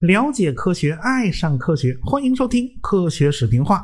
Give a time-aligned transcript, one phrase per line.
[0.00, 3.78] 了解科学，爱上科学，欢迎收听《科学史评话》。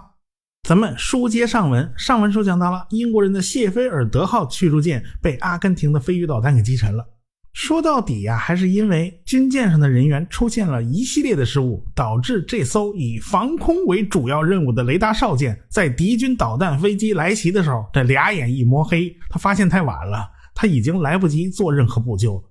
[0.69, 7.14] 咱们书接上文，上文书讲到了英国人的谢菲尔德号驱逐舰被阿根廷的飞鱼导弹给击沉了。
[7.55, 22.43] 说到底呀，还是因为军舰上的人员出现了一系列的失误，导致这艘以防空为主要任务的雷达哨舰，在敌军导弹飞机来袭的时候，这俩眼一摸黑，他发现太晚了，他已经来不及做任何补救了。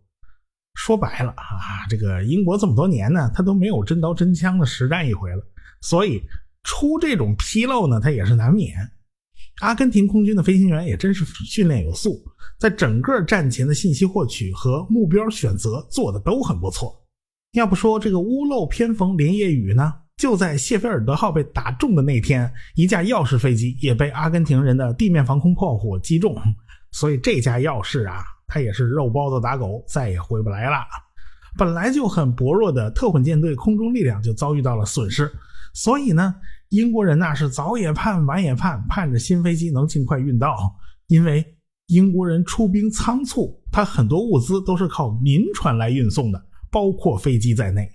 [0.75, 5.45] 说白了啊，这个英国这么多年呢，他都没有真刀真枪的实战一回了，
[5.81, 6.23] 所以
[6.63, 8.73] 出这种纰漏呢，他也是难免。
[9.61, 12.21] 阿根廷空军的飞行员也真是训练有素，
[12.59, 16.93] 在整个战前的信息获取和目标选择做的都很不错。
[17.53, 19.93] 要不说这个屋漏偏逢连夜雨呢？
[20.17, 26.35] 就在谢菲尔德号被打中的那天，一架耀式飞机也被阿根廷人的地面防空炮火击中，
[26.91, 28.23] 所以这架耀式啊。
[28.45, 30.77] 它也是肉包子打狗，再也回不来了。
[31.57, 35.31] 本来就很薄弱的特混舰队空中力量就遭遇到了损失，
[35.73, 36.35] 所以呢，
[36.73, 40.75] 英国人那是早也盼，晚也盼，盼着新飞机能尽快运到。
[41.05, 41.45] 因为
[41.85, 47.87] 英国人出兵仓促，他很多物资都是靠民船来运送的，包括飞机在内。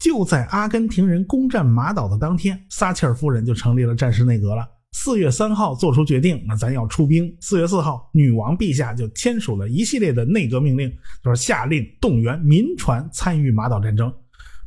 [0.00, 4.68] 就在阿根廷人攻占马岛的当天，撒切尔夫人就成立了战时内阁了。
[4.92, 7.34] 四月三号做出决定，那咱要出兵。
[7.40, 14.12] 四月四号，女王陛下就签署了一系列的内阁命令，就是下令动员民船参与马岛战争。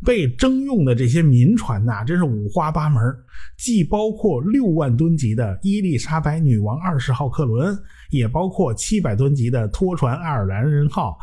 [0.03, 3.01] 被征用的这些民船呐，真是五花八门，
[3.57, 7.77] 既包括六万吨级的伊丽莎白女王二十号客轮，
[8.11, 11.17] 也包括七百吨级的拖船爱尔兰人号。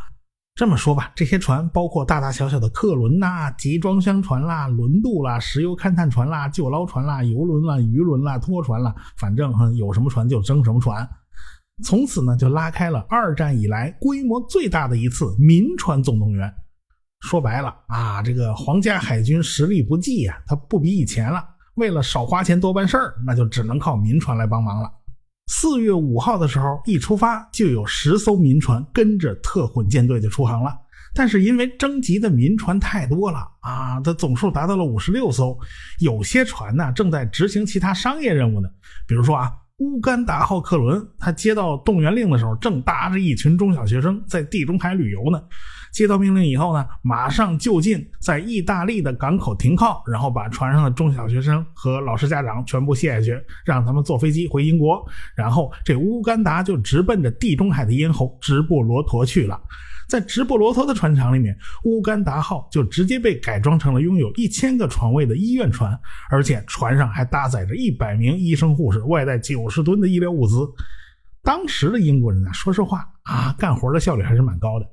[0.57, 11.09] 这么说吧，这些船包括大大小小的客轮呐、集装箱船啦、轮渡啦、石油勘探船啦、救捞船啦、游轮啦、渔轮啦、拖船啦，反正哈有什么船就征什么船。
[11.83, 16.53] 从此呢，就拉开了二战以来规模最大的一次民船总动员。
[17.21, 21.45] 说白了啊，这个皇家海军实力不济呀，他不比以前了。
[21.75, 24.91] 为了少花钱多办事儿，那就只能靠民船来帮忙了。
[25.47, 30.77] 四月五号的时候，一出发就有十艘民船跟着特混舰队就出航了。
[31.15, 35.59] 但是因为征集的民船太多了啊，它总数达到了五十六艘。
[35.99, 38.69] 有些船呢正在执行其他商业任务呢，
[39.07, 45.43] 比如说啊，乌干达号客轮，他接到动员令的时候，正搭着一群中小学生在地中海旅游呢。
[45.93, 55.05] 接到命令以后呢，马上就近在意大利的港口停靠，然后把船上的中小学生和老师家长全部卸下去，让他们坐飞机回英国。
[55.35, 59.61] 然后这乌干达就直奔着地中海的咽喉直布罗陀去了。
[60.09, 65.97] 在直布罗陀的船厂里面，乌干达号就直接被改装成了拥有一千个床位的医院船，
[66.31, 70.57] 而且船上还搭载着一百名医生护士，外带九十吨的医疗物资。
[71.45, 74.87] 当时的英国人呢，说实话啊，干活的效率还是蛮高的。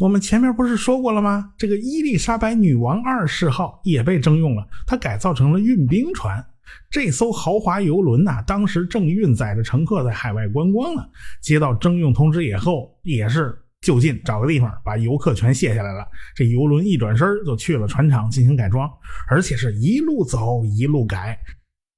[0.00, 1.52] 我们前面不是说过了吗？
[1.58, 6.42] 这个伊丽莎白女王二世号也被征用了，它改造成了运兵船。
[6.90, 11.02] 这艘豪华游轮呐，当时正运载着乘客在海外观光呢。
[11.42, 16.06] 接到征用通知以后，也是就近找个地方把游客全卸下来了。
[16.34, 18.90] 这游轮一转身就去了船厂进行改装，
[19.28, 21.38] 而且是一路走一路改。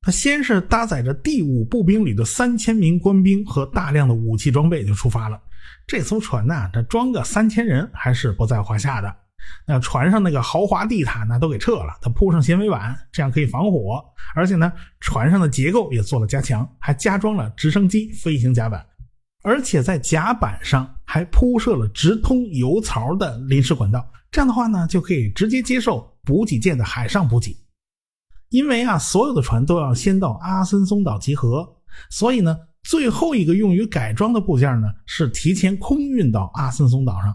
[0.01, 5.41] 它先是搭载着第五步兵旅的三千名官兵和大量的武器装备就出发了。
[5.87, 9.17] 这艘船呢，它装个三千人还是不在话下的。
[9.67, 14.01] 那船上那个豪华地毯呢，都给撤了，它铺上纤维板，这样可以防火。
[14.37, 18.87] 而且呢，船上的结构也做了加强，还加装了直升机飞行甲板，
[19.43, 24.09] 而且在甲板上还铺设了直通油槽的临时管道。
[24.31, 27.57] 这样的话呢，就可以直接接受补给舰的海上补给。
[28.51, 31.69] 因为啊，所有的船都要先到阿森松岛集合，
[32.11, 32.57] 所以呢。
[32.83, 37.35] 最后一个用于改装的部件呢，是提前空运到阿森松岛上，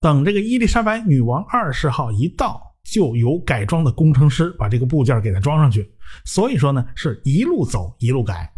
[0.00, 5.88] 等这个伊丽莎白女王二世号一到，就由改装的工程师把这个部件给它装上去。
[6.24, 8.50] 所以说呢，是一路走一路改，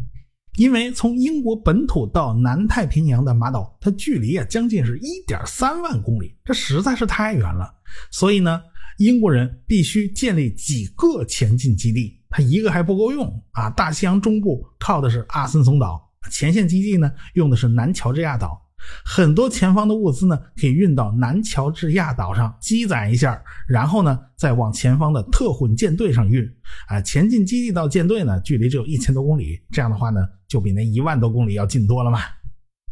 [0.56, 7.74] 因为从英国本土到南太平洋的马岛，它距离啊将近是一点三万公里，这实在是太远了。
[8.10, 8.63] 所以呢，
[8.98, 13.69] 英国人必须建立几个前进基地，它一个还不够用啊。
[13.71, 16.11] 大西洋中部靠的是阿森松岛。
[16.33, 18.59] 前线基地呢，用的是南乔治亚岛，
[19.05, 26.43] 很多前方的物资呢，可以运到南乔治亚岛上积攒一下，然后呢，再往前方的特混舰队上运。
[26.89, 32.19] 啊，前进基地到舰队呢，距离只有一千多公里，这样的话呢，就比那一万多公里要近多了嘛。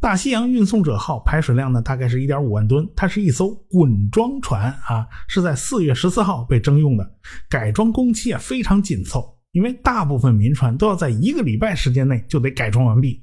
[0.02, 7.10] 大西洋运送者号排水量呢，大概是一点五万吨，它是一艘滚装船啊，是在四月十四号被征用的，
[7.48, 9.36] 改装工期啊非常紧凑。
[9.52, 13.20] 因为大部分民船都要在一个礼拜时间内就得改装完毕，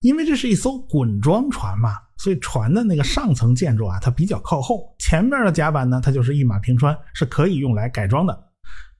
[0.00, 8.46] 因为这是一艘滚装船嘛，所以船的那个上层建筑啊，它比较靠后，前面的甲板呢，它就是一马平川，是可以用来改装的。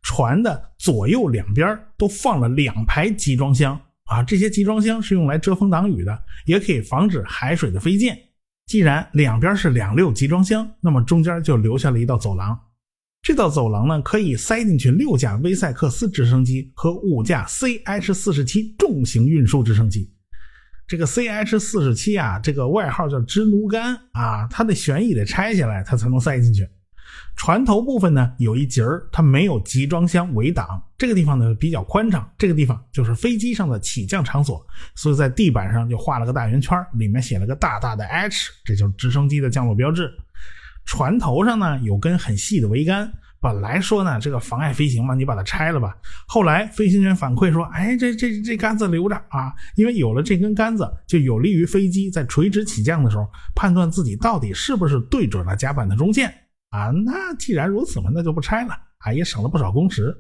[0.03, 3.79] 船的左右两边都放了两排集装箱
[4.11, 8.19] 啊，这些集装箱是用来遮风挡雨的，也可以防止海水的飞溅。
[8.67, 12.59] 既然两边是两溜集装箱，那么中间就留下了一道走廊。
[13.23, 20.11] 这道走廊呢，可以塞进去六架威塞克斯直升机和五架 CH 四十七重型运输直升机。
[20.91, 26.69] 这个 CH 四十七啊，这个外号叫支奴杆啊，它的旋翼得拆下来，它才能塞进去。
[27.37, 34.67] 船头部分呢，有一节儿，它没有集装箱围挡，这个地方呢比较宽敞，这个地方就是飞机上的起降场所，
[34.97, 40.13] 所以在地板上就画了个大圆圈，里面写了个大大的 H，这就是直升机的降落标志。
[40.85, 43.13] 船头上呢有根很细的桅杆。
[43.41, 45.97] 本来说呢，这个妨碍飞行嘛，你把它拆了吧。
[46.29, 56.29] 后来飞行员反馈说，哎，这这这杆子留着啊，因为有了这根杆子，就有利于飞机在垂直起降的时候判断自己到底是不是对准了甲板的中线
[56.69, 56.91] 啊。
[57.05, 60.15] 那既然如此嘛，那就不拆了啊，也省了不少工时。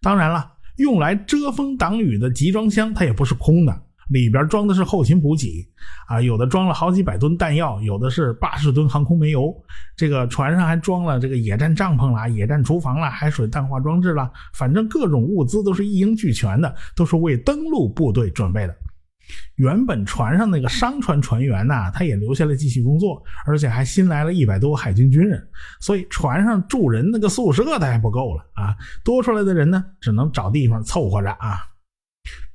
[0.00, 3.82] 当然了，用来遮风挡雨的集装箱它也不是空的。
[4.08, 5.66] 里边装的是后勤补给
[6.06, 9.54] 啊，有的装了好几百吨弹药，有的是八十吨航空煤油。
[9.96, 18.76] 这个船上还装了这个野战帐篷啦、野战厨房啦、海水淡化装置啦，反正各种物资都是一应俱全的，都是为登陆部队准备的。
[19.56, 25.42] 原本船上那个商船船员呐，他也留下来继续工作，而且还新来了一百多海军军人，
[25.80, 31.58] 所以船上住人那个宿舍他还不够了啊，多出来的人呢，只能找地方凑合着啊。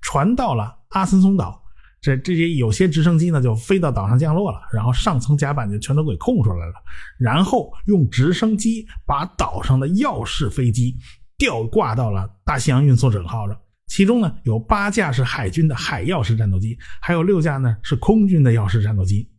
[0.02, 0.79] 船到了。
[0.90, 1.62] 阿森松岛，
[2.02, 6.74] 这这些有些直升机呢就飞到岛上降落了，然后上层甲板就全都给空出来了，
[7.18, 10.98] 然后用直升机把岛上的钥匙飞机
[11.38, 13.58] 吊挂到了大西洋运送者号上，
[13.88, 19.30] 其中呢有八架是海军的海钥匙战斗机，还有六架呢是空军的钥匙战斗机。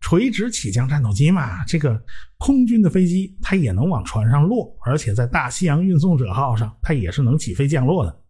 [0.00, 1.98] 垂直起降战斗机嘛，这个
[2.36, 8.23] 空军的飞机它也能往船上落，而且在大西洋运送者号上它也是能起飞降落的。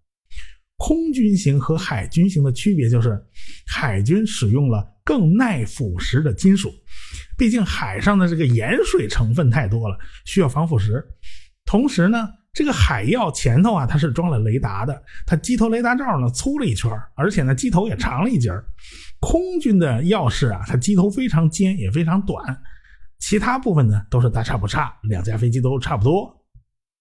[0.76, 3.22] 空军型和海军型的区别就是，
[3.66, 6.72] 海军使用了更耐腐蚀的金属，
[7.38, 11.02] 毕竟海上的这个盐水成分太多了，需要防腐蚀。
[11.64, 18.50] 同时呢，这个海鹞前头啊，它是装了雷达的，它机头雷达罩呢粗了一圈，而且呢机头也长了一截
[19.20, 22.44] 空军的钥匙啊，它机头非常尖，也非常短，
[23.20, 26.43] 其他部分呢都是大差不差，两架飞机都差不多。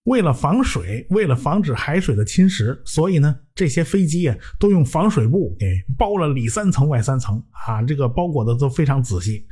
[0.04, 9.46] 为了防水，为了防止海水的侵蚀，所以呢，这些飞机啊都用防水布给包了里三层外三层啊，这个包裹的都非常仔细。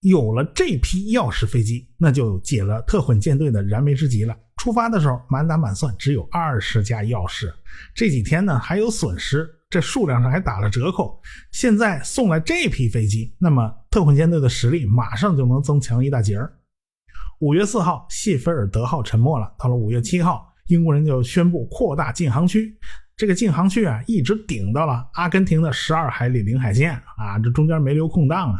[0.00, 4.36] 有了这批钥匙飞机，那就解了特混舰队的燃眉之急了。
[4.56, 7.52] 出发的时候满打满算只有二十架钥匙，
[7.94, 11.20] 这几天呢还有损失，这数量上还打了折扣。
[11.52, 16.52] 现在送来这批飞机，那么特混舰队的实力马上就能增强一大截儿。
[17.40, 19.48] 五月四号，谢菲尔德号沉没了。
[19.56, 22.76] 到了五月七号，英国人就宣布扩大禁航区。
[23.16, 28.58] 这个禁航区啊，一直顶到了阿根廷的十二海里领海线啊，这中间没留空档啊。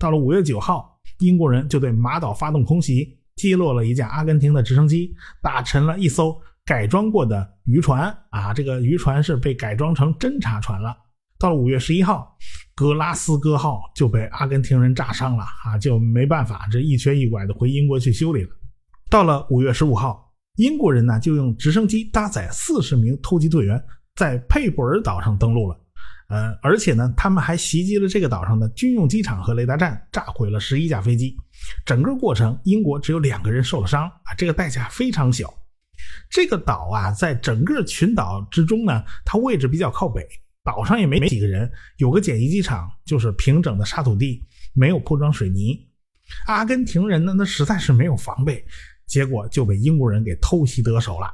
[0.00, 8.52] 到了五月九号，英国人就对马岛发动空袭，击落了一架阿根廷的直升机，打沉了一艘改装过的渔船啊。
[8.52, 10.96] 这个渔船是被改装成侦察船了。
[11.38, 12.36] 到了五月十一号。
[12.74, 18.50] 格拉斯哥号就被阿根廷人炸伤了啊，就没办法，这一瘸一拐的回英国去修理了。
[19.10, 25.76] 到了五月十五号，英国人呢就用直升机搭载四十名突击队员在佩布尔岛上登陆了。
[26.28, 31.36] 呃，而且呢，他们还袭击了这个岛上的军用机场和雷达站，炸毁了十一架飞机。
[31.84, 35.52] 整个过程，英国只有两个人受了伤啊，这个代价非常小。
[36.30, 40.24] 这个岛啊，在整个群岛之中呢，它位置比较靠北。
[40.68, 44.44] 岛上也没没几个人，有个简易机场，就是平整的沙土地，
[44.74, 45.88] 没有铺装水泥。
[46.46, 48.62] 阿根廷人呢，那实在是没有防备，
[49.06, 51.26] 结果就被英国人给偷袭得手了。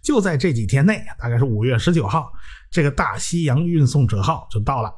[0.00, 2.32] 就在这几天内，大概是五月十九号，
[2.70, 4.92] 这个大西洋运送者号就到了。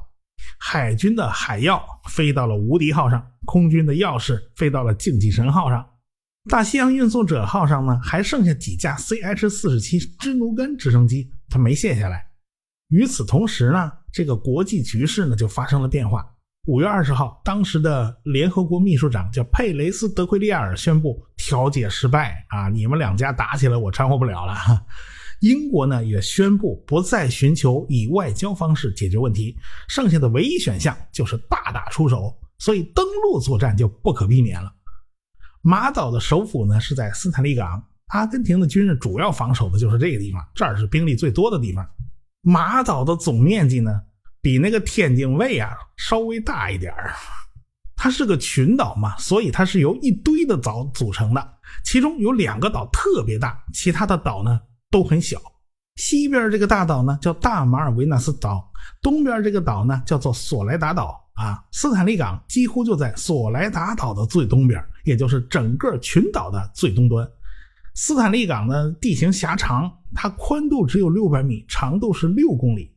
[0.59, 5.83] 海军的海药飞到了无敌号上，空军的钥匙飞到了竞技神号上。
[6.49, 12.27] 大西洋运送者号上呢，还剩下几架 CH 四十七支奴根直升机，它没卸下来。
[12.93, 16.23] 与此同时呢，这个国际局势呢就发生了变化。
[16.67, 24.53] 五月二十号，当时的联合国秘书长叫佩雷斯·德奎利亚尔宣布调解失败啊，你们两家打起来，我掺和不了了。
[25.41, 29.57] 英国呢也宣布不再寻求以外交方式解决问题，
[29.89, 34.71] 剩下的唯一选项就是大打出手，所以登陆作战就不可避免了。
[35.63, 41.83] 马岛的首府呢是在斯坦利港，阿根廷的军人主要防守的就是这个地方，这儿是兵力最多的地方。
[42.45, 44.01] 马岛的总面积呢，
[44.41, 47.13] 比那个天津卫啊稍微大一点儿。
[47.95, 51.53] 它是个群岛嘛，所以它是由一堆的岛组成的，
[51.85, 54.59] 其中有两个岛特别大，其他的岛呢
[54.91, 55.41] 都很小。
[55.95, 58.69] 西边这个大岛呢叫大马尔维纳斯岛，
[59.01, 61.63] 东边这个岛呢叫做索莱达岛啊。
[61.71, 67.25] 斯坦利港几乎就在索莱达岛的最东边，也就是整个群岛的最东端。
[67.95, 72.91] 斯坦利港呢地形狭长，它宽度只有六百米，长度是六公里。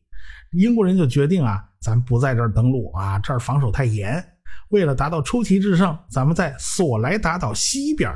[0.52, 4.24] 英国人就决定啊，咱不在这儿登陆啊，这儿防守太严。
[4.70, 8.10] 为了达到出奇制胜，咱们在索莱达岛西边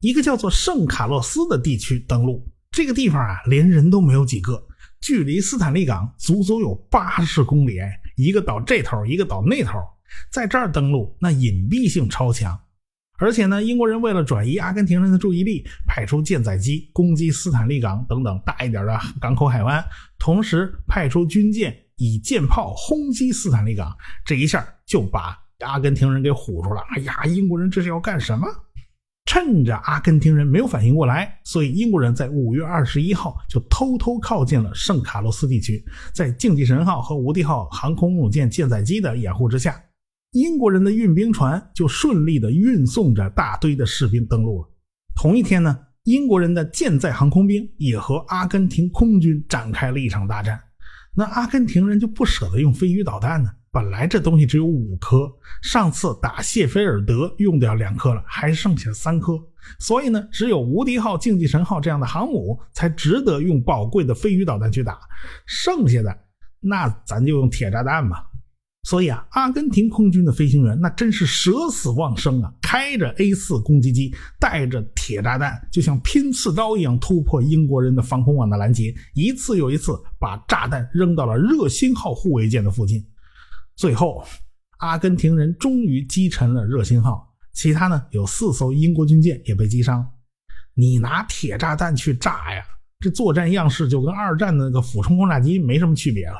[0.00, 2.46] 一个叫做圣卡洛斯的地区登陆。
[2.70, 4.64] 这个地方啊，连人都没有几个，
[5.00, 7.78] 距离斯坦利港足足有八十公里。
[8.16, 9.78] 一个岛这头，一个岛那头，
[10.30, 12.58] 在这儿登陆，那隐蔽性超强。
[13.22, 19.84] 而且呢，英国人为了转移阿根廷人的注意力，派出舰载机攻击斯坦利港等等大一点的港口海湾，
[20.18, 23.96] 同时派出军舰以舰炮轰击斯坦利港。
[24.24, 26.82] 这一下就把阿根廷人给唬住了。
[26.96, 28.44] 哎呀，英国人这是要干什么？
[29.24, 39.80] 趁着阿根廷人没有反应过来，所以英国人在五月二十一号就偷偷靠近了圣卡洛斯地区，在竞技神号和无敌号航空母舰舰载机的掩护之下，
[40.32, 44.68] 英国人的运兵船就顺利的运送着大堆的士兵登陆了。
[45.14, 50.58] 同一天呢，英国人的舰载航空兵也和阿根廷空军展开了一场大战。
[51.14, 53.50] 那阿根廷人就不舍得用飞鱼导弹呢。
[53.70, 55.30] 本来这东西只有五颗，
[55.62, 59.38] 上次打谢菲尔德用掉两颗了，还剩下三颗，
[59.78, 64.98] 所以呢，只有无敌号、竞技神号这样的航母才值得用宝贵的飞鱼导弹去打，
[65.46, 66.18] 剩下的
[66.60, 68.24] 那咱就用铁炸弹吧。
[68.88, 83.02] 所以啊，阿根廷空军的飞行员那真是舍死忘生啊，开着 A 四攻击机，带着铁炸弹，就像拼刺刀一样突破英国人的防空网的拦截，一次又一次把炸弹扔到了热心号护卫舰的附近。
[83.76, 84.24] 最后，
[84.78, 90.04] 阿根廷人终于击沉了热心号，其他呢有四艘英国军舰也被击伤。
[90.74, 92.64] 你拿铁炸弹去炸呀，
[92.98, 96.34] 这作战样式就跟二战的那个俯冲轰炸机没什么区别了。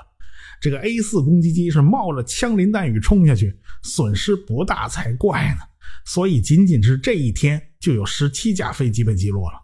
[0.62, 3.52] 这个 A 四攻击机是冒着枪林弹雨冲下去，
[3.82, 5.60] 损失不大才怪呢。
[6.06, 9.58] 所以仅仅是这一天，就有十七架飞机被击落了。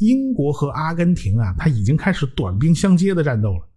[0.00, 3.68] 英国和阿根廷啊，它已经开始短兵相接的战斗了。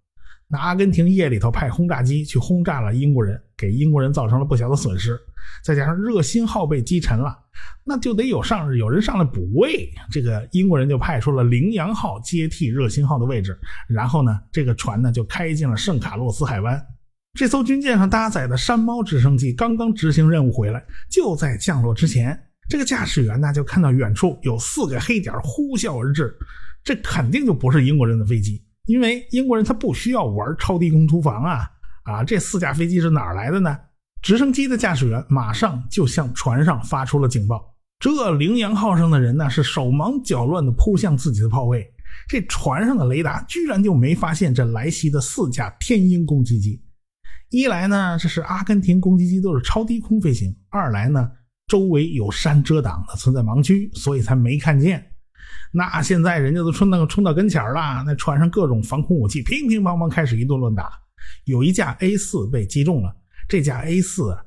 [0.50, 5.20] 那阿根廷夜里头派轰炸机去轰炸了英国人，给英国人造成了不小的损失。
[5.64, 7.38] 再加上热心号被击沉了，
[7.84, 9.90] 那就得有上有人上来补位。
[10.12, 13.58] 这个英国人就派出了羚羊号接替热心号的位置。
[13.90, 16.82] 然后呢，这个船呢就开进了圣卡洛斯海湾。
[17.34, 22.38] 这艘军舰上搭载的山猫直升机刚刚执行任务回来，就在降落之前，
[22.70, 26.34] 这个驾驶员呢就看到远处有四个黑点呼啸而至，
[26.84, 28.64] 这肯定就不是英国人的飞机。
[28.88, 31.70] 因为英国人他不需要玩超低空突防啊
[32.04, 32.24] 啊！
[32.24, 33.78] 这四架飞机是哪来的呢？
[34.22, 37.76] 直升机的驾驶员马上就向船上发出了警报。
[38.00, 41.86] 这羚羊号上的人呢是手忙脚乱地扑向自己的炮位，
[42.28, 46.82] 这船上的雷达居然就没发现这来袭的四架天鹰攻击机。
[47.50, 51.32] 一来呢，这是阿根廷攻击机都是超低空飞行；二来呢，
[51.68, 55.06] 周围有山遮挡的，存在盲区，所以才没看见。
[55.72, 60.92] 那现在人家都冲到冲到跟前了，那船上各种防空武器乒乒乓乓开始一顿乱打。
[61.46, 63.16] 有一架 A 四被击中了，
[63.48, 64.38] 这架 A 四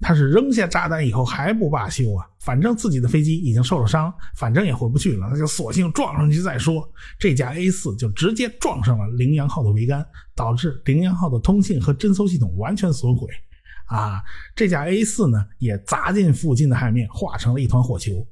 [0.00, 6.88] 他是扔下炸弹以后还不罢休啊，反正自己的飞机已经受了伤，反正也回不去了，那就索性撞上去再说。
[7.18, 13.26] 这架 A 四就直接撞上了羚羊号的桅杆，导致羚羊号的通信和侦搜系统完全损毁。
[13.86, 14.22] 啊，
[14.54, 18.24] 这架 A 四呢也砸进附近的海面，化成了一团火球。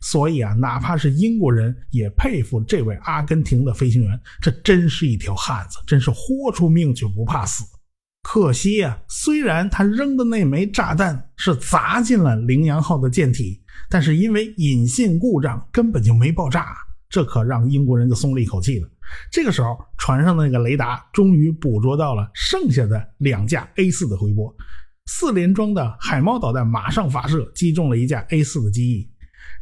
[0.00, 7.64] 所以啊，哪怕是英国人也佩服这位阿根廷的飞行员，这真是一条汉子，真是豁出命去不怕死。
[8.22, 16.74] 可惜啊，虽然他扔的那枚炸弹是砸进了羚羊号的舰体，但是因为引信故障，根本就没爆炸，
[17.10, 18.88] 这可让英国人就松了一口气了。
[19.30, 24.56] 这个时候，船上的那个雷达终于捕捉到了剩下的两架 A 四的回波，
[25.04, 29.10] 四连装的海猫导弹马上发射，击中了一架 A 四的机翼。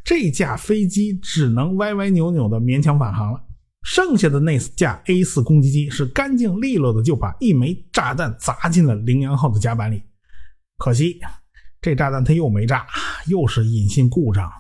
[0.04, 3.40] 这架飞机只能歪歪扭扭的勉强返航了，
[3.82, 10.02] 剩下的那架 A 四攻击机是干净利落的就把一枚炸弹砸进了羚羊号的甲板里。
[10.78, 11.20] 可惜
[11.80, 12.86] 这炸弹它又没炸，
[13.28, 14.50] 又是引信故障。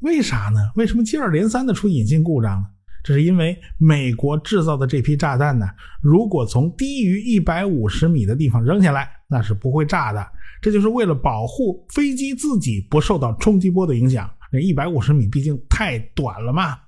[0.00, 0.58] 为啥呢？
[0.74, 2.66] 为什么接二连三的出引信故障呢？
[3.04, 5.66] 这是因为美国制造的这批炸弹呢，
[6.00, 10.26] 如果从低于一百五十米的地方扔下来，那是不会炸的。
[10.60, 14.30] 这就是为了保护飞机自己不受到冲击波的影响。
[14.52, 16.78] 那一百五十米毕竟太短了嘛。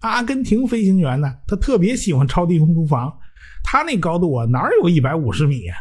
[0.00, 3.12] 阿根廷飞行员呢，他特别喜欢超低空突防，
[3.62, 5.76] 他那高度啊，哪有一百五十米啊？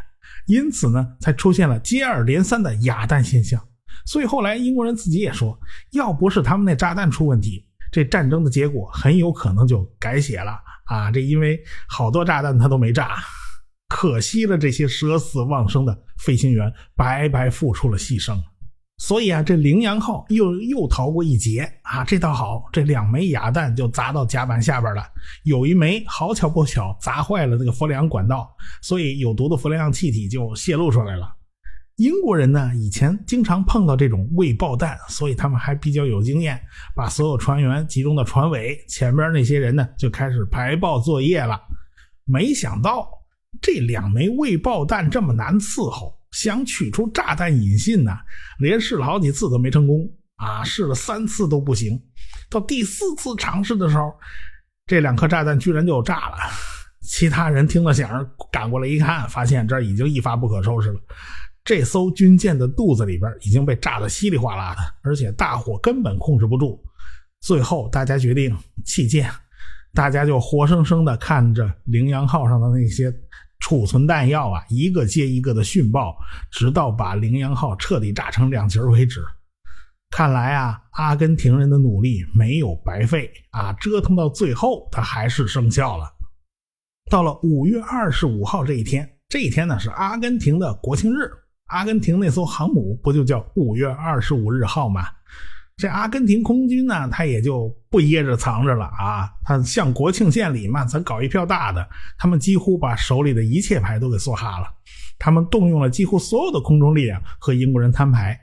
[0.47, 3.61] 因此呢，才出现了接二连三的哑弹现象。
[4.05, 5.59] 所以后来英国人自己也说，
[5.91, 11.11] 要不是他们那炸弹出问题，这战争的结果很有可能就改写了啊！
[11.11, 13.17] 这因为好多炸弹他都没炸，
[13.89, 18.35] 可惜了这些舍死忘生的飞行员白白付出了牺牲。
[18.97, 22.03] 所以啊，这羚羊号又又逃过一劫啊！
[22.03, 25.03] 这倒好，这两枚哑弹就砸到甲板下边了。
[25.43, 28.49] 有一枚好巧不巧砸坏了那个氟利昂管道，
[28.81, 31.31] 所以有毒的氟利昂气体就泄露出来了。
[31.97, 36.59] 英国人呢，以前经常碰到这种未爆弹，所以他们还比较有经验，
[36.95, 41.59] 把所有船员集中到船尾，前边那些人呢就开始排爆作业了。
[42.25, 43.07] 没想到
[43.61, 46.17] 这两枚未爆弹这么难伺候。
[46.37, 48.11] 想取出炸弹引信呢，
[48.59, 50.63] 连试了好几次都没成功啊！
[50.63, 51.99] 试了三次都不行，
[52.47, 54.13] 到第四次尝试的时候，
[54.85, 56.37] 这两颗炸弹居然就炸了。
[57.01, 61.01] 其他人听了响赶过来一看，发现这已经一发不可收拾了。
[61.63, 66.79] 这艘军舰的肚子里边已经被炸得稀里哗啦的，而且大火根本控制不住。
[67.41, 69.27] 最后大家决定弃舰，
[69.91, 73.11] 大家就活生生的看着羚羊号上的那些。
[73.59, 76.17] 储存弹药啊，一个接一个的殉爆，
[76.51, 79.23] 直到把羚羊号彻底炸成两截为止。
[80.09, 86.09] 看来啊，阿根廷人的努力没有白费啊，折腾到最后，它还是生效了。
[87.11, 91.29] 到了五月二十五号这一天，这一天呢是阿根廷的国庆日，
[91.67, 95.01] 阿根廷那艘航母不就叫五月二十五日号吗？
[95.77, 99.29] 这阿根廷空军呢，他也就不掖着藏着了啊！
[99.43, 101.87] 他向国庆献礼嘛，咱搞一票大的。
[102.17, 104.65] 他们几乎把手里的一切牌都给梭哈了。
[105.19, 108.33] 他们动用了几乎所有的空中力量和英国人摊牌。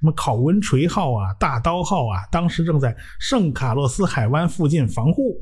[0.00, 5.38] 什么考文垂号啊、大刀号啊，当时正在圣卡洛斯海湾附近防护。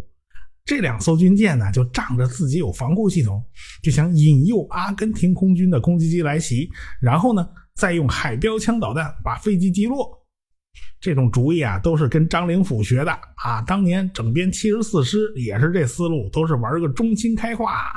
[0.64, 3.44] 这两艘军舰呢，就仗着自己有防护系统，
[3.82, 10.16] 就想引诱阿根廷空军的攻击机来袭，然后呢，再用海标枪导弹把飞机击落。
[11.00, 13.62] 这种主意啊，都是跟张灵甫学的啊。
[13.62, 17.90] 当年整编七十四师也是这思路，都是玩个中心开化。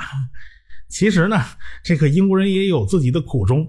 [0.88, 1.38] 其实呢，
[1.82, 3.66] 这个英国人也有自己的苦衷。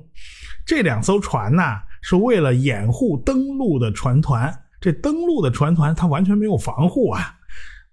[0.65, 1.61] 这两艘船呢，
[2.01, 4.57] 是为了掩护登陆的船团。
[4.79, 7.35] 这登陆的船团它完全没有防护啊，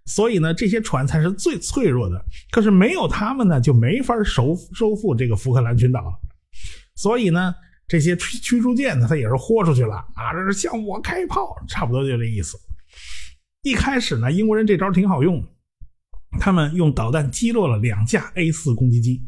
[0.04, 2.24] 所以呢，这些船才是最脆弱的。
[2.52, 6.20] 可是没有他们呢，就没法收收复这个福克兰群岛。
[6.94, 7.52] 所以呢。
[7.92, 10.32] 这些驱驱逐舰呢，它也是豁出去了啊！
[10.32, 12.56] 这是向我开炮，差不多就这意思。
[13.60, 15.46] 一开始呢，英国人这招挺好用，
[16.40, 19.22] 他们用导弹击落了两架 A 四攻击机。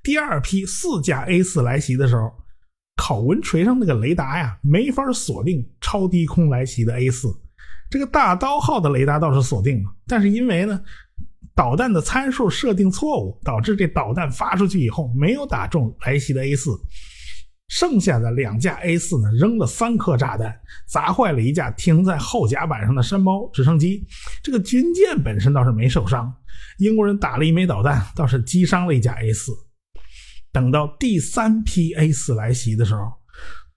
[0.00, 2.32] 第二批四架 A 四来袭的时候，
[2.94, 7.26] 考文垂上那个雷达呀，没法锁定超低空来袭的 A 四。
[7.90, 10.80] 这个大刀号的雷达倒是锁定了，但是因为呢，
[11.52, 16.70] 导弹的参数设定错误，导致这导弹发出去以后没有打中来袭的 A 四。
[17.68, 20.54] 剩下的两架 A 四呢，扔了三颗炸弹，
[20.86, 24.06] 砸坏了一架停在后甲板上的山猫直升机。
[24.42, 26.32] 这个军舰本身倒是没受伤，
[26.78, 29.52] 英国人打了一枚导弹，倒是击伤了一架 A 四。
[30.52, 33.10] 等到第三批 A 四来袭的时候，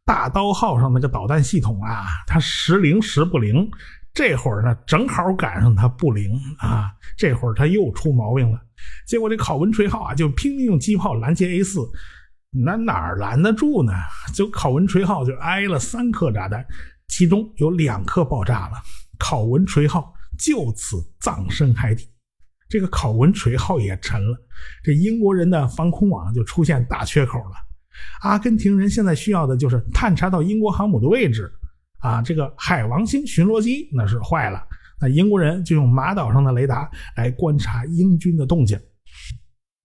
[0.05, 3.67] 大刀号上那个导弹系统啊，它时灵时不灵。
[4.13, 8.59] 这会儿呢，正好赶上它不灵啊，这会儿它又出毛病了。
[9.07, 11.79] 结果这考文垂号啊，就拼命用机炮拦截 A 四。
[12.51, 13.91] 那哪儿拦得住呢？
[14.33, 16.65] 就考文垂号就挨了三颗炸弹，
[17.07, 18.81] 其中有两颗爆炸了，
[19.19, 22.09] 考文垂号就此葬身海底。
[22.69, 24.37] 这个考文垂号也沉了，
[24.83, 27.51] 这英国人的防空网就出现大缺口了。
[28.21, 31.51] 阿根廷人现在需要的就是探查到英国航母的位置
[31.99, 34.61] 啊，这个海王星巡逻机那是坏了，
[34.99, 38.79] 那英国人就用马岛上的雷达来观察英军的动静。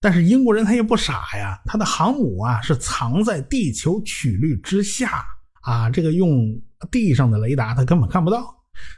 [0.03, 5.25] 但是英国人他也不傻呀，他的航母啊是藏在地球曲率之下
[5.61, 6.61] 啊，这个用
[6.91, 8.53] 地上的雷达他根本看不到。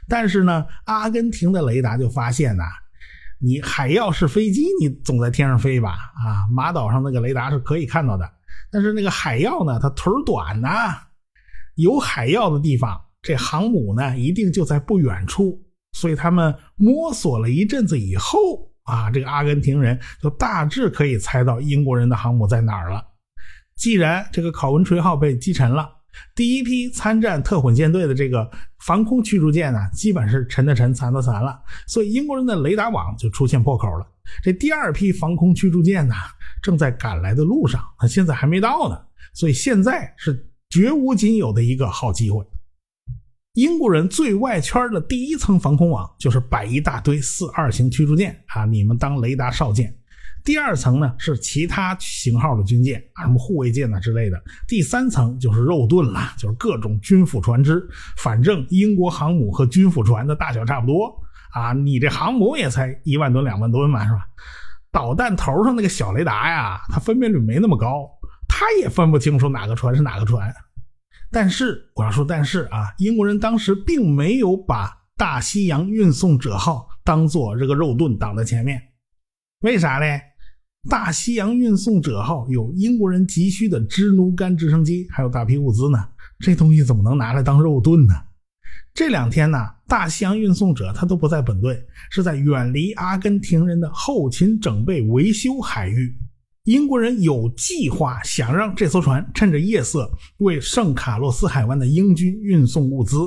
[0.09, 2.63] 但是呢，阿根廷的雷达就发现呐，
[3.39, 5.91] 你海妖是飞机，你总在天上飞吧？
[5.91, 8.27] 啊，马岛上那个雷达是可以看到的。
[8.71, 10.97] 但是那个海妖呢，它腿短呐，
[11.75, 15.61] 有海妖的地方，这航母呢一定就在不远处。
[15.91, 18.71] 所以他们摸索了一阵子以后。
[18.85, 23.03] 啊，这个阿根廷人就大致可以猜到英国人的航母在哪儿了。
[23.75, 25.89] 既然这个考文垂号被击沉了，
[26.33, 34.07] 第一批参战特混舰队的这个防空驱逐舰呢，基本是沉的沉，残的残了，所以英国人的雷达网就出现破口了。
[34.41, 36.15] 这第二批防空驱逐舰呢，
[36.61, 38.97] 正在赶来的路上，现在还没到呢，
[39.33, 42.45] 所以现在是绝无仅有的一个好机会。
[43.55, 49.93] 英国人最外圈的第一层防空网就是摆一大堆四二型驱逐舰啊，你们当雷达哨舰。
[50.43, 54.37] 第二层呢是其他型号的军舰啊，什么护卫舰呐之类的。
[54.67, 57.81] 第三层就是肉盾了，就是各种军辅船只。
[58.17, 61.17] 反正英国航母和军辅船的大小差不多
[61.53, 64.27] 啊，你这航母也才一万吨两万吨嘛，是吧？
[64.91, 68.05] 导弹头上那个小雷达呀，它分辨率没那么高，
[68.49, 70.53] 它也分不清楚哪个船是哪个船。
[71.35, 78.81] 但是我要说，但是啊，英国人当时并没有把大西洋运送者号当做这个肉盾挡在前面，
[79.59, 80.05] 为啥呢？
[80.89, 86.07] 大西洋运送者号有英国人急需的支奴干直升机，还有大批物资呢，
[86.39, 88.13] 这东西怎么能拿来当肉盾呢？
[88.93, 89.57] 这两天呢，
[89.89, 96.15] 大西洋运送者他都不在本队，是在远离阿根廷人的后勤整备维修海域。
[96.65, 103.17] 英国人有计划想让这艘船趁着夜色为圣卡洛斯海湾的英军运送物资。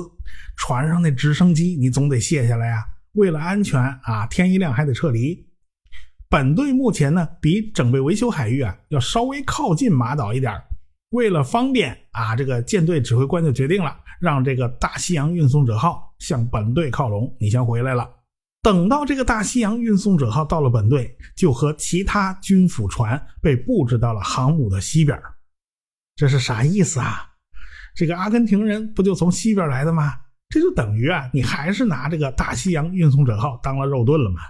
[0.57, 5.47] 船上那直升机你总得卸下来呀，为了安全啊，天一亮还得撤离。
[6.27, 10.53] 本队目前呢，比整备维修海域啊要稍微靠近马岛一点
[11.11, 17.33] 为了方便啊，这个舰队指挥官就决定了，让这个大西洋运送者号向本队靠拢。
[17.39, 18.18] 你先回来了。
[18.61, 25.17] 等到这个大西洋运送者号到了本队，就和其他军辅船被布置到了航母的西边。
[26.15, 27.25] 这是啥意思啊？
[27.95, 30.13] 这个阿根廷人不就从西边来的吗？
[30.49, 34.41] 这就等于啊，你还是拿这个大西洋运送者号当了肉盾了吗？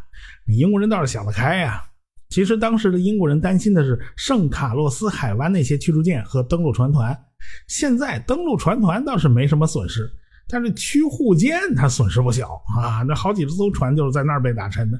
[0.45, 1.83] 你英国人倒是想得开呀！
[2.29, 7.15] 其实当时的英国人担心的是圣卡洛斯海湾那些驱逐舰和登陆船团，
[7.67, 10.09] 现在登陆船团倒是没什么损失，
[10.51, 13.03] 但是驱护舰它损失不小啊！
[13.07, 14.99] 那好几十艘船就是在那儿被打沉的。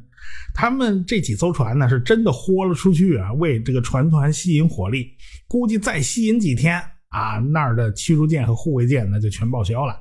[0.53, 5.11] 他们这几艘船呢，是真的豁了出去啊，为这个船团吸引火力，
[5.47, 9.99] 估计再吸引几天啊，那儿的驱逐舰和护卫舰那就全报销了。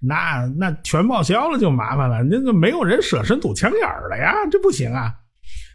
[0.00, 5.14] 那那全报销了就麻烦了，那就没有人舍身堵枪眼了呀，这不行啊！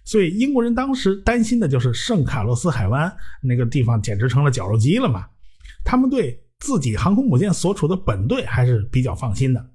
[0.03, 3.11] 所以英国人当时担心的就是圣卡洛斯海湾
[3.43, 5.27] 那个地方简直成了绞肉机了嘛。
[5.83, 9.69] 他们对自己航空母舰所处的本队还是比较放心的，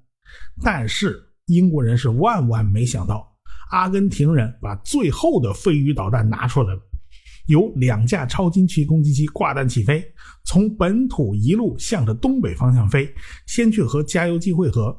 [0.63, 3.31] 但是英国人是万万没想到，
[3.71, 6.81] 阿根廷人把最后的飞鱼导弹拿出来了。
[7.47, 10.03] 有两架超军旗攻击机挂弹起飞，
[10.43, 13.13] 从本土一路向着东北方向飞，
[13.45, 14.97] 先去和加油机汇合。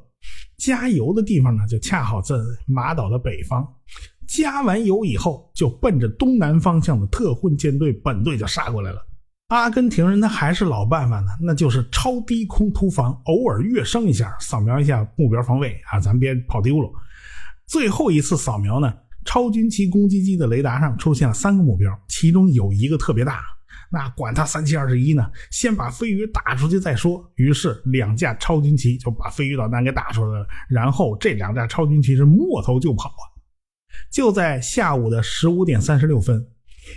[0.56, 2.34] 加油的地方呢，就恰好在
[2.66, 3.66] 马岛的北方。
[4.26, 9.07] 加完油以后，就奔着东南方向的特混舰队本队就杀过来了。
[9.48, 16.90] 阿根廷人他还是老办法呢，那就是超低空突防，偶尔跃升一下，扫描一下目标方位啊，咱别跑丢了。
[17.66, 18.92] 最后一次扫描呢？
[19.24, 23.42] 超军旗攻击机的雷达上出现了三个目标，其中有一个特别大，
[23.90, 27.30] 那管它三七二十一呢，先把飞鱼打出去再说。
[27.36, 33.24] 于是两架超军旗就把飞鱼导弹给打出来了，然后这两架超军旗是摸头就跑啊！
[34.10, 36.46] 就在下午的十五点三十六分，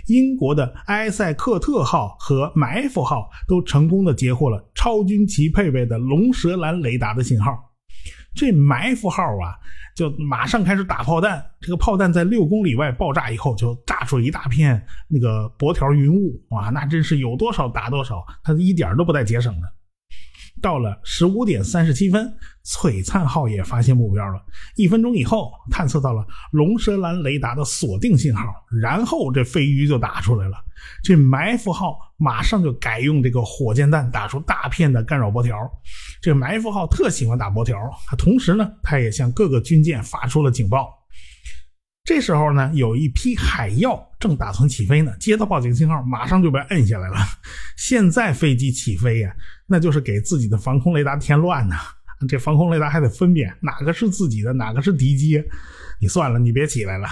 [0.06, 7.52] 英国的埃塞克特号和埋伏号都成功的截获了超军旗配备的龙舌兰雷达的信号。
[8.34, 9.52] 这埋伏号啊，
[9.94, 11.44] 就马上开始打炮弹。
[11.60, 16.42] 这个炮弹在六公里外爆炸以后，就炸出一大片那个薄条云雾。
[16.48, 19.66] 哇，那真是有多少打多少，它一点都不带节省的。
[20.62, 22.32] 到了十五点三十七分，
[22.64, 24.40] 璀璨号也发现目标了。
[24.76, 28.42] 一分钟以后，探测到了龙舌兰雷达的锁定信号，
[28.80, 30.56] 然后这飞鱼就打出来了。
[31.02, 35.56] 这埋伏号马上就改用这个火箭弹打出大片的干扰波条。
[36.20, 37.76] 这埋伏号特喜欢打波条，
[38.16, 41.01] 同时呢，它也向各个军舰发出了警报。
[42.04, 47.16] 这时候呢，有一批海鹞正打算起飞呢，接到报警信号，马上就被摁下来了。
[47.76, 49.32] 现在飞机起飞呀，
[49.66, 51.76] 那就是给自己的防空雷达添乱呢。
[52.28, 55.42] 这防空雷达还得分辨哪个是自己的，哪个是敌机。
[56.00, 57.08] 你算了，你别起来了。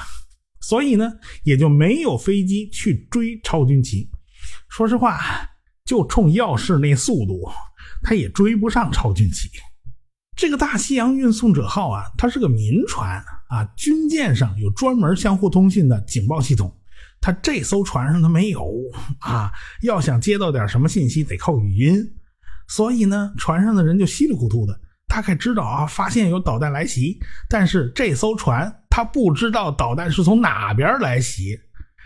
[0.60, 1.10] 所以呢，
[1.44, 4.08] 也就没有飞机去追超军旗。
[4.68, 5.20] 说实话，
[5.84, 7.48] 就冲耀士那速度，
[8.02, 9.48] 他也追不上超军旗。
[10.36, 16.72] 这个大西洋运送者号啊，它是个民船啊，军舰上有专门相互通信的警报系统，
[17.20, 18.64] 它这艘船上它没有
[19.18, 19.50] 啊。
[19.82, 22.12] 要想接到点什么信息，得靠语音。
[22.68, 31.58] 所以呢，船上的人就稀里糊涂的，大概知道啊，发现有导弹来袭，但是这艘船他不知道导弹是从哪边来袭。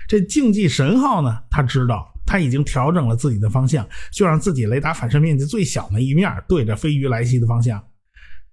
[0.08, 7.82] 这竞技神号呢，他知道，他已经调整了自己的方向，就让自己雷达反射面积最小的一面对着飞鱼来袭的方向。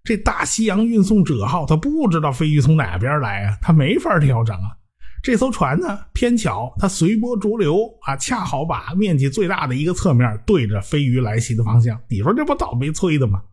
[0.04, 4.78] 这大西洋运送者号，他不知道飞鱼从哪边来啊，他没法调整啊。
[5.24, 12.00] 这艘船呢，偏巧它随波逐流啊，恰好把面积最大的一个侧面对着飞鱼来袭的方向。
[12.10, 13.44] 你说这不倒霉催的吗？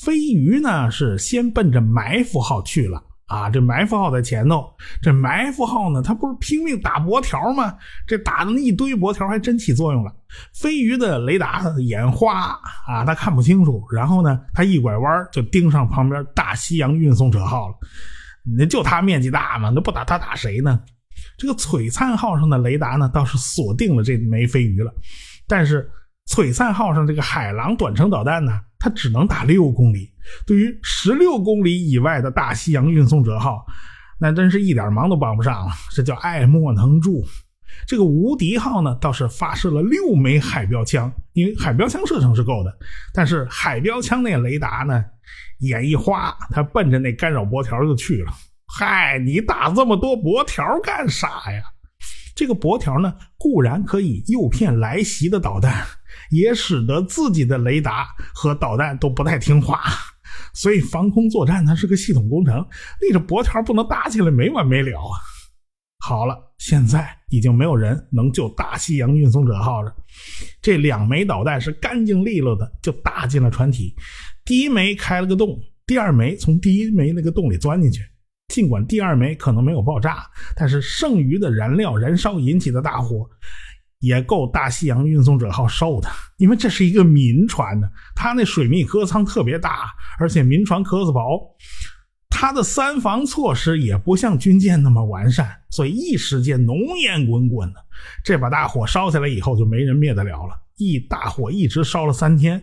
[0.00, 4.68] 飞鱼呢是先奔着埋伏号去了啊，这埋伏号在前头，
[5.00, 7.72] 这埋伏号呢，他不是拼命打薄条吗？
[8.04, 10.12] 这打的那一堆薄条还真起作用了。
[10.52, 17.74] 飞鱼的雷达眼花啊，他看不清楚，然后呢，他一拐弯就盯上旁边大西洋运送者号了。
[18.58, 20.80] 那就他面积大嘛，那不打他打谁呢？
[21.38, 24.92] 这个璀璨号上的雷达呢，倒是锁定了这枚飞鱼了，
[25.46, 25.88] 但是
[26.26, 30.10] 璀璨号上这个海狼短程导弹呢，它只能打六公里。
[30.46, 33.64] 对于十六公里以外的大西洋运送者号，
[34.18, 35.72] 那真是一点忙都帮不上了。
[35.92, 37.24] 这叫爱莫能助。
[37.86, 42.76] 这个无敌号呢，倒是发射了六枚海标枪，因为海标枪射程是够的。
[43.14, 45.04] 但是海标枪那雷达呢，
[45.60, 48.32] 眼一花，它奔着那干扰薄条就去了。
[48.66, 51.62] 嗨，你打这么多薄条干啥呀？
[52.36, 55.84] 这个薄条呢，固然可以诱骗来袭的导弹，
[56.30, 59.80] 也使得自己的雷达和导弹都不太听话。
[60.54, 62.54] 所以防空作战它是个系统工程，
[63.00, 65.14] 那这薄条不能搭起来没完没了啊！
[66.02, 69.94] 好了，现在已经没有人能救大西洋运送者号了。
[70.62, 73.94] 这两枚导弹是干净利落的就打进了船体，
[74.44, 78.02] 第一枚开了个洞，第二枚从第一枚那个洞里钻进去。
[78.48, 80.24] 尽管第二枚可能没有爆炸，
[80.56, 83.28] 但是剩余的燃料燃烧引起的大火，
[84.00, 86.08] 也够大西洋运送者号受的。
[86.36, 91.54] 因为这是一个民船呢，它那水密壳舱特别大，而且民船壳子薄，
[92.28, 97.84] 它的三防措施也不像军舰那么完善，所以一时间浓烟滚滚的。
[98.24, 100.54] 这把大火烧起来以后，就没人灭得了了。
[100.78, 102.62] 一大火一直烧了三天，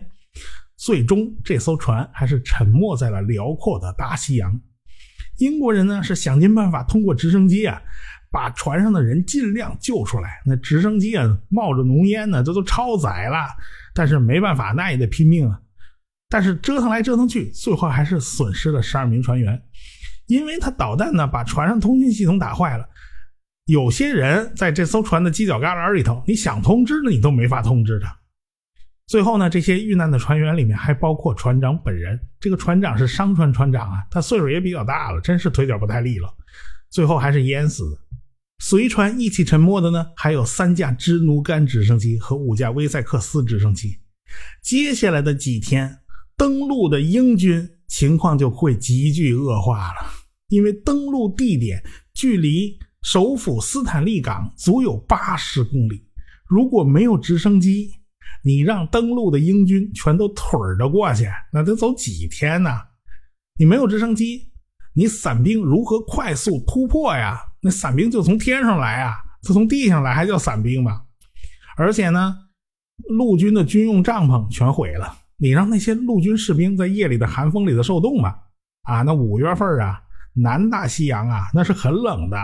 [0.76, 4.60] 最终这艘船还是沉没在了辽阔的大西洋。
[5.36, 7.80] 英国人呢是想尽办法通过直升机啊，
[8.30, 10.40] 把船上的人尽量救出来。
[10.44, 13.38] 那直升机啊冒着浓烟呢，这都超载了，
[13.94, 15.60] 但是没办法，那也得拼命啊。
[16.28, 19.62] 但是折腾来折腾去，最后还是损失了十二名船员，
[20.26, 22.86] 因为他导弹呢把船上通讯系统打坏了。
[23.64, 28.14] 有些人在这艘船的犄角旮旯里头，你想通知呢，你都没法通知他。
[29.06, 32.20] 最后呢，这些遇难的船员里面还包括船长本人。
[32.38, 36.28] 这个船长是商船船长啊，他岁数也比较大了，真是腿脚不太利落。
[36.90, 37.96] 最后还是淹死的。
[38.58, 43.96] 随船一起沉没的呢，还有三架支奴干直升机和五架威塞克斯直升机。
[44.62, 45.98] 接下来的几天，
[46.36, 50.10] 登陆的英军情况就会急剧恶化了，
[50.48, 56.04] 因为登陆地点距离首府斯坦利港足有八十公里，
[56.46, 57.92] 如果没有直升机。
[58.44, 60.44] 你让登陆的英军全都腿
[60.78, 62.70] 着过去，那得走几天呢？
[63.58, 64.52] 你没有直升机，
[64.94, 67.40] 你伞兵如何快速突破呀？
[67.60, 71.02] 那伞兵就从天上来啊，就从地上来还叫伞兵吗？
[71.76, 72.36] 而且呢，
[73.08, 78.34] 陆军的军用帐篷全毁了，你让那些陆军士兵在夜里的寒风里头受冻吗？
[78.82, 80.00] 啊，那五月份啊，
[80.34, 82.36] 南大西洋啊，那是很冷的。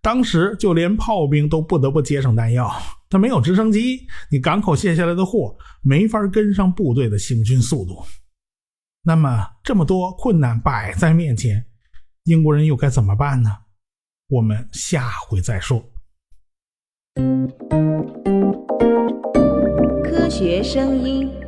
[0.00, 2.72] 当时就连炮兵都不得不接上弹药，
[3.10, 8.04] 他没有直升机，你港口卸下来的货没法跟上部队的行军速度。
[9.02, 11.64] 那么这么多困难摆在面前，
[12.24, 13.50] 英国人又该怎么办呢？
[14.28, 15.82] 我们下回再说。
[20.04, 21.47] 科学声音。